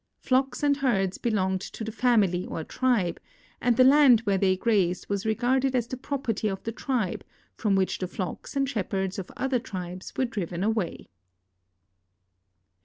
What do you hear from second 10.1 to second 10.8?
were driven